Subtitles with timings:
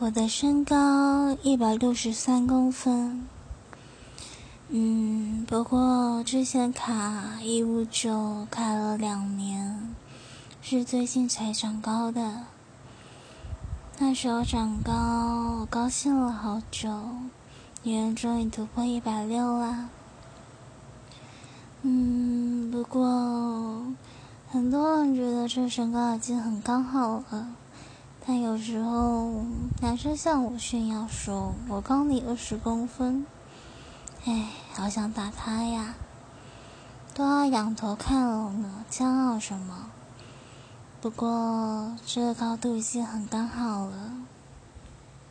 [0.00, 3.28] 我的身高一百六十三公分，
[4.70, 9.94] 嗯，不过之前卡一五九卡了两年，
[10.62, 12.44] 是最近才长高的。
[13.98, 16.88] 那时候长高，我高兴了好久，
[17.82, 19.90] 因为终于突破一百六啦。
[21.82, 23.84] 嗯，不过
[24.48, 27.50] 很多人觉得这身高已经很刚好了。
[28.32, 29.42] 但有时候，
[29.82, 33.26] 男生向我炫耀说：“我高你二十公分。”
[34.24, 35.96] 哎，好想打他呀！
[37.12, 39.90] 都要仰头看了呢，骄傲什么？
[41.00, 44.09] 不过这个高度已经很刚好了。